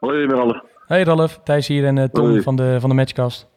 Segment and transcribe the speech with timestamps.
[0.00, 0.60] Hoi, Ralf.
[0.86, 3.48] Hey Ralf, Thijs hier en uh, Tom van de, van de Matchcast.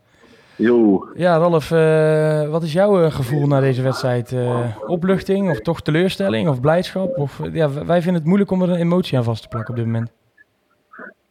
[0.56, 1.08] Jo.
[1.16, 4.32] Ja, Ralf, uh, wat is jouw gevoel na deze wedstrijd?
[4.32, 7.18] Uh, opluchting of toch teleurstelling of blijdschap?
[7.18, 9.76] Of, ja, wij vinden het moeilijk om er een emotie aan vast te plakken op
[9.76, 10.12] dit moment.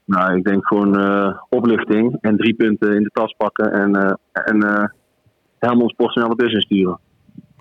[0.05, 0.97] Nou, ik denk gewoon
[1.49, 4.91] opluchting en drie punten in de tas pakken en, en
[5.59, 6.99] helemaal ons professioneel de bus insturen.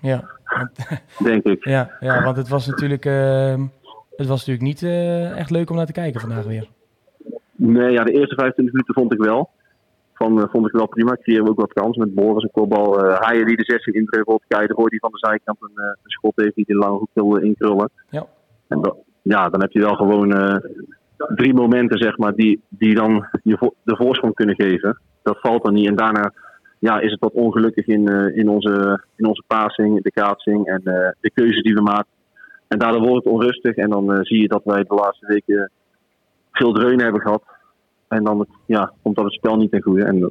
[0.00, 0.30] Ja.
[1.24, 1.64] denk ik.
[1.64, 3.60] Ja, ja, want het was natuurlijk, ehm,
[4.16, 4.82] het was natuurlijk niet
[5.36, 6.68] echt leuk om naar te kijken vandaag weer.
[7.64, 9.50] Nee, ja, de eerste 25 minuten vond ik wel.
[10.14, 11.16] Van, uh, vond ik wel prima.
[11.16, 13.04] Creëren we ook wat kans met Boris, een kopbal.
[13.04, 14.42] Uh, Haaien die de 16 indrukkelt.
[14.48, 17.08] Keijer hoor die van de zijkant een, uh, een schot heeft die de lange hoek
[17.12, 17.90] wil inkrullen.
[18.10, 18.26] Ja.
[18.68, 20.60] En dat, ja, dan heb je wel gewoon
[21.16, 25.00] drie momenten, zeg maar, die, die dan je vo de voorsprong kunnen geven.
[25.22, 25.88] Dat valt dan niet.
[25.88, 26.32] En daarna
[26.78, 30.80] ja, is het wat ongelukkig in, in, onze, in onze passing, de kaatsing en
[31.20, 32.12] de keuzes die we maken.
[32.68, 33.76] En daardoor wordt het onrustig.
[33.76, 35.70] En dan zie je dat wij de laatste weken
[36.52, 37.42] veel dreunen hebben gehad.
[38.08, 40.04] En dan ja, komt dat het spel niet ten goede.
[40.04, 40.26] En uh,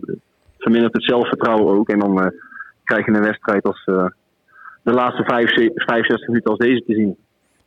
[0.57, 1.89] vermindert het zelfvertrouwen ook.
[1.89, 2.27] En dan uh,
[2.83, 4.05] krijg je een wedstrijd als uh,
[4.83, 7.17] de laatste 65 minuten als deze te zien.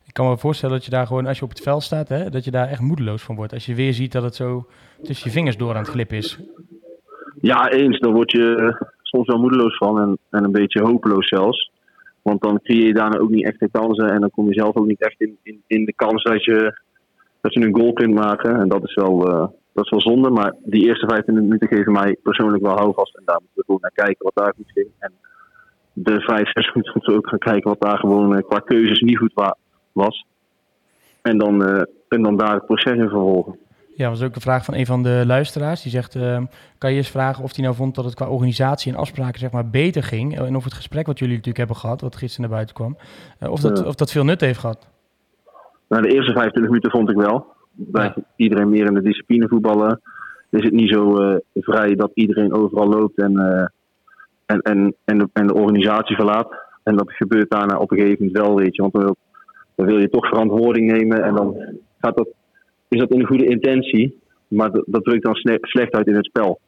[0.06, 2.30] Ik kan me voorstellen dat je daar gewoon, als je op het veld staat, hè,
[2.30, 3.52] dat je daar echt moedeloos van wordt.
[3.52, 4.66] Als je weer ziet dat het zo
[5.02, 6.38] tussen je vingers door aan het glippen is.
[7.40, 7.98] Ja, eens.
[7.98, 11.70] Daar word je soms wel moedeloos van en, en een beetje hopeloos zelfs.
[12.22, 14.76] Want dan creëer je daarna ook niet echt de kansen en dan kom je zelf
[14.76, 16.82] ook niet echt in, in, in de kans dat je
[17.44, 18.60] dat je een goal kunt maken.
[18.60, 20.30] En dat is wel, uh, dat is wel zonde.
[20.30, 23.16] Maar die eerste 15 minuten geven mij persoonlijk wel houvast.
[23.16, 24.88] En daar moeten we gewoon naar kijken wat daar goed ging.
[24.98, 25.12] En
[25.92, 29.00] de 5, 6 minuten moeten we ook gaan kijken wat daar gewoon uh, qua keuzes
[29.00, 29.32] niet goed
[29.92, 30.26] was.
[31.22, 33.58] En dan, uh, en dan daar het proces in vervolgen.
[33.94, 35.82] Ja, dat was ook een vraag van een van de luisteraars.
[35.82, 36.12] Die zegt,
[36.78, 39.50] kan je eens vragen of hij nou vond dat het qua organisatie en afspraken zeg
[39.50, 40.38] maar, beter ging?
[40.38, 42.96] En of het gesprek wat jullie natuurlijk hebben gehad, wat gisteren naar buiten kwam,
[43.50, 44.93] of, dat, of dat veel nut heeft gehad?
[45.88, 47.46] Nou, de eerste 25 minuten vond ik wel.
[47.72, 50.00] Bij iedereen meer in de discipline voetballen.
[50.50, 53.66] Is het niet zo uh, vrij dat iedereen overal loopt en, uh,
[54.46, 56.54] en, en, en, de, en de organisatie verlaat.
[56.82, 58.82] En dat gebeurt daarna op een gegeven moment wel, weet je.
[58.82, 59.16] Want dan wil,
[59.74, 61.56] dan wil je toch verantwoording nemen en dan
[62.00, 62.28] gaat dat,
[62.88, 64.22] is dat in een goede intentie.
[64.48, 66.60] Maar dat, dat drukt dan slecht uit in het spel.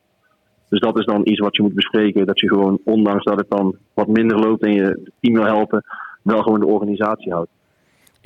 [0.68, 2.26] Dus dat is dan iets wat je moet bespreken.
[2.26, 5.44] Dat je gewoon, ondanks dat het dan wat minder loopt en je het team wil
[5.44, 5.84] helpen,
[6.22, 7.50] wel gewoon de organisatie houdt.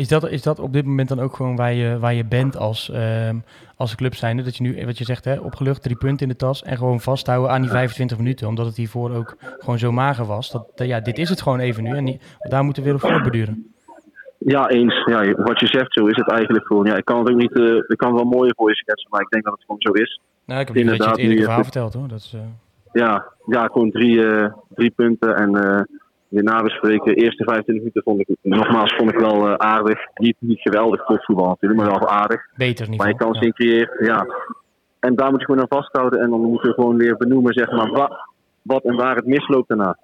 [0.00, 2.56] Is dat, is dat op dit moment dan ook gewoon waar je, waar je bent
[2.56, 3.30] als, uh,
[3.76, 4.42] als club zijnde?
[4.42, 7.00] Dat je nu, wat je zegt, hè, opgelucht, drie punten in de tas en gewoon
[7.00, 8.48] vasthouden aan die 25 minuten.
[8.48, 10.50] Omdat het hiervoor ook gewoon zo mager was.
[10.50, 13.72] Dat, ja, dit is het gewoon even nu en daar moeten we weer op voortbeduren.
[14.38, 15.04] Ja, eens.
[15.04, 16.86] Ja, wat je zegt, zo is het eigenlijk gewoon.
[16.86, 19.20] Ja, ik kan het ook niet, uh, ik kan wel mooier voor je schetsen, maar
[19.20, 20.20] ik denk dat het gewoon zo is.
[20.44, 22.08] Nou, ik heb Inderdaad, je het eerder verhaal verteld hoor.
[22.08, 22.40] Dat is, uh...
[22.92, 24.24] ja, ja, gewoon drie,
[24.74, 25.50] drie punten en
[26.30, 27.14] weer nabespreken.
[27.14, 29.98] De eerste 25 minuten vond ik, nogmaals, vond ik wel uh, aardig.
[30.14, 32.46] Niet, niet geweldig voetbal natuurlijk, maar wel aardig.
[32.56, 32.98] Beter niet.
[32.98, 33.50] Maar je kan ja.
[33.50, 34.26] creëren, ja.
[35.00, 36.20] En daar moet je gewoon aan vasthouden.
[36.20, 38.26] En dan moet je gewoon weer benoemen, zeg maar, wat,
[38.62, 39.96] wat en waar het misloopt daarna.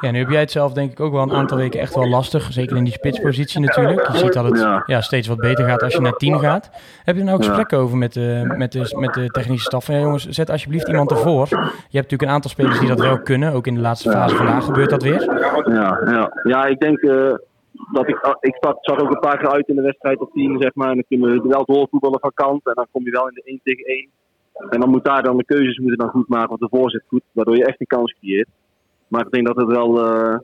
[0.00, 2.08] Ja, nu heb jij het zelf denk ik ook wel een aantal weken echt wel
[2.08, 2.52] lastig.
[2.52, 4.12] Zeker in die spitspositie natuurlijk.
[4.12, 5.00] Je ziet dat het ja.
[5.00, 6.70] steeds wat beter gaat als je naar 10 gaat.
[7.04, 9.86] Heb je er nou ook gesprekken over met de, met, de, met de technische staf?
[9.86, 11.46] Ja, jongens, zet alsjeblieft iemand ervoor.
[11.48, 13.52] Je hebt natuurlijk een aantal spelers die dat wel kunnen.
[13.52, 15.22] Ook in de laatste fase vandaag gebeurt dat weer.
[15.64, 16.32] Ja, ja.
[16.42, 17.02] ja ik denk...
[17.02, 17.34] Uh,
[17.92, 20.74] dat ik, ik zag ook een paar keer uit in de wedstrijd op 10, zeg
[20.74, 20.88] maar.
[20.88, 22.66] En dan kun je wel doorvoetballen van kant.
[22.66, 24.08] En dan kom je wel in de 1 tegen 1.
[24.70, 27.22] En dan moet daar dan de keuzes moeten dan goed maken, want de voorzet goed,
[27.32, 28.48] waardoor je echt een kans creëert.
[29.08, 30.38] Maar ik denk dat het wel, uh,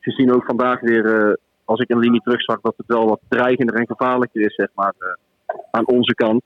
[0.00, 3.74] gezien ook vandaag weer, uh, als ik een linie terugzag, dat het wel wat dreigender
[3.74, 5.08] en gevaarlijker is, zeg maar, uh,
[5.70, 6.42] aan onze kant.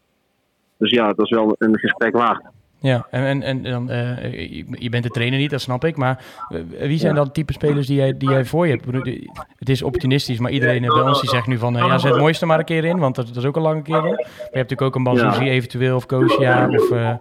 [0.77, 2.43] Dus ja, dat is wel een gesprek waard.
[2.84, 4.22] Ja, en, en, en dan, uh,
[4.69, 5.97] je bent de trainer niet, dat snap ik.
[5.97, 6.25] Maar
[6.78, 9.06] wie zijn dan type spelers die jij, die jij voor je hebt?
[9.59, 11.77] Het is opportunistisch, maar iedereen bij ons die zegt nu van...
[11.77, 13.62] Uh, ja, zet het mooiste maar een keer in, want dat, dat is ook een
[13.62, 14.00] lange keer.
[14.00, 17.15] Maar je hebt natuurlijk ook een Banzuzi eventueel, of Koosja, of uh,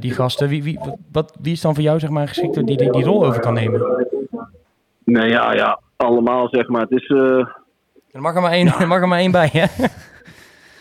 [0.00, 0.48] die gasten.
[0.48, 0.78] Wie, wie,
[1.12, 3.54] wat, wie is dan voor jou zeg maar, geschikt die, die die rol over kan
[3.54, 4.06] nemen?
[5.04, 6.80] Nee, ja, ja, allemaal zeg maar.
[6.80, 7.08] Het is...
[8.12, 9.66] Er mag er maar één, er mag er maar één bij, hè?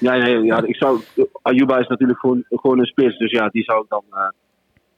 [0.06, 1.00] Ja, nee, ja, ik zou,
[1.42, 4.29] Ayuba is natuurlijk gewoon, gewoon een spits, dus ja, die zou ik dan, uh,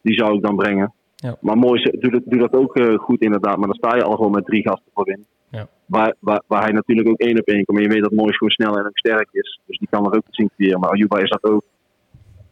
[0.01, 0.93] die zou ik dan brengen.
[1.15, 1.37] Ja.
[1.41, 4.15] Maar mooi, doe dat, doe dat ook uh, goed inderdaad, maar dan sta je al
[4.15, 5.25] gewoon met drie gasten voorin.
[5.49, 5.67] Ja.
[5.85, 7.77] Waar, waar, waar hij natuurlijk ook één op één komt.
[7.77, 9.59] En je weet dat Moois gewoon snel en ook sterk is.
[9.65, 10.79] Dus die kan er ook iets in creëren.
[10.79, 11.63] Maar Ayuba is dat ook.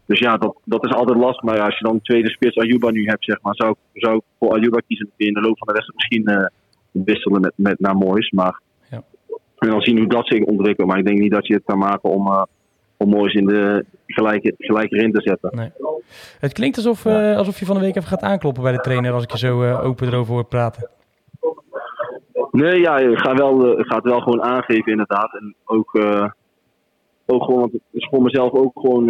[0.06, 1.44] Dus ja, dat, dat is altijd lastig.
[1.44, 4.22] Maar ja, als je dan tweede spits Ayuba nu hebt, zeg maar, zou, zou ik
[4.40, 5.12] voor Ayuba kiezen.
[5.18, 6.46] In de loop van de rest misschien uh,
[6.92, 8.30] wisselen met, met naar Moois.
[8.30, 8.62] Maar
[9.66, 10.88] en dan zien hoe dat zich ontwikkelt.
[10.88, 12.44] Maar ik denk niet dat je het kan maken om, uh,
[13.08, 15.56] moois in de gelijk, gelijk erin te zetten.
[15.56, 15.70] Nee.
[16.40, 19.12] Het klinkt alsof, uh, alsof je van de week even gaat aankloppen bij de trainer
[19.14, 20.90] als ik je zo uh, open erover hoor praten.
[22.52, 25.34] Nee, ja, je gaat, wel, gaat wel gewoon aangeven inderdaad.
[25.34, 25.96] En ook,
[27.26, 29.10] ook gewoon, want het is voor mezelf ook gewoon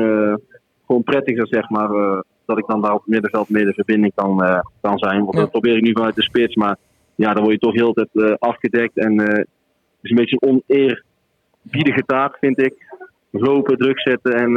[0.85, 4.13] gewoon prettiger, zeg maar, eh, dat ik dan daar op het middenveld meer de verbinding
[4.15, 5.19] kan, eh, kan zijn.
[5.19, 5.39] Want Ja.
[5.39, 6.77] dat probeer ik nu vanuit de spits, maar
[7.15, 8.97] ja, dan word je toch heel de tijd eh, afgedekt.
[8.97, 9.47] En eh, het
[10.01, 12.73] is een beetje een oneerbiedige taak, vind ik.
[13.41, 14.51] Lopen, druk zetten en...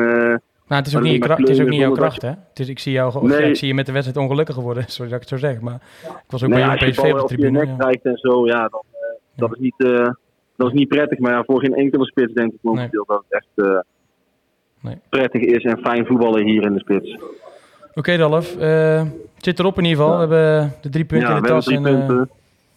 [0.69, 2.29] Nou, het is ook niet, je het is ook niet jouw kracht, hè?
[2.29, 3.41] Het is, ik, zie jou, Nee.
[3.41, 5.61] ja, ik zie je met de wedstrijd ongelukkig worden, sorry dat ik het zo zeg.
[5.61, 7.65] Maar ik was ook Nee, bij als jou je PSV op de op je tribune.
[7.67, 8.99] nek krijgt en zo, ja, dan, eh,
[9.35, 10.09] dat, is niet, eh,
[10.57, 11.19] dat is niet prettig.
[11.19, 13.83] Maar ja, voor geen enkele spits denk ik momenteel dat het echt
[14.81, 14.99] Nee.
[15.09, 17.19] prettig is en fijn voetballen hier in de spits.
[17.95, 18.57] Oké, Ralf.
[18.57, 18.99] eh,
[19.35, 20.29] het zit erop in ieder geval.
[20.29, 21.67] We hebben de drie punten ja, in de tas.
[21.67, 22.29] En,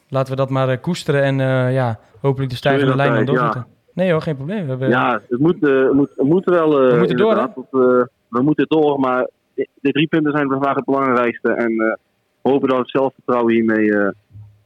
[0.10, 1.38] laten we dat maar koesteren en
[1.74, 3.66] ja, hopelijk de stijgende lijn dan doorzetten.
[3.94, 4.64] Nee hoor, geen probleem.
[4.64, 6.82] We hebben, ja, het moet, het moet, moet wel.
[6.84, 10.86] eh, We moeten door, eh, we moeten door, maar de drie punten zijn vandaag het
[10.86, 11.54] belangrijkste.
[11.54, 12.00] En
[12.42, 14.12] hopen dat het zelfvertrouwen hiermee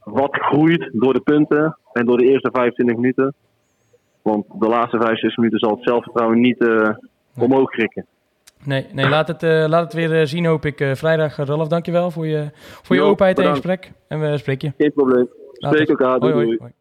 [0.03, 3.33] wat groeit door de punten en door de eerste 25 minuten.
[4.21, 6.65] Want de laatste 25 minuten zal het zelfvertrouwen niet
[7.37, 8.05] omhoog krikken.
[8.63, 10.89] Nee, nee laat, het, laat het weer zien, hoop ik.
[10.97, 13.65] vrijdag, Ralf, dankjewel voor je, voor je Jo, openheid en bedankt.
[13.67, 13.91] gesprek.
[14.07, 14.83] En we spreken je.
[14.83, 15.27] Geen probleem.
[15.53, 16.19] Spreek elkaar.
[16.19, 16.57] Doei, hoi.
[16.59, 16.71] hoi.